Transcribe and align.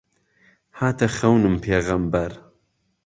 هاته 0.79 1.07
خهونم 1.15 1.55
پێغهمبهر 1.63 2.33